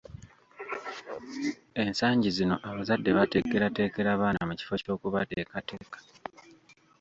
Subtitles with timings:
[1.83, 5.97] Ensangi zino abazadde bateekerateekera baana mu kifo ky’okubateekateeka.